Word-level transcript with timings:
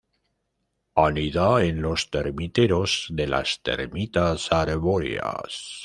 Anida 1.03 1.63
en 1.63 1.83
los 1.83 2.09
termiteros 2.09 3.05
de 3.11 3.27
las 3.27 3.61
termitas 3.61 4.51
arbóreas. 4.51 5.77